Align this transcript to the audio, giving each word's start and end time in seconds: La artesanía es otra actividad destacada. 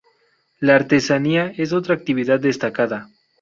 La 0.59 0.75
artesanía 0.77 1.53
es 1.57 1.73
otra 1.73 1.93
actividad 1.93 2.39
destacada. 2.39 3.09